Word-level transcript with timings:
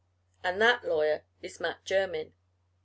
And 0.43 0.59
that 0.59 0.83
lawyer 0.83 1.25
is 1.43 1.59
Mat 1.59 1.85
Jermyn. 1.85 2.33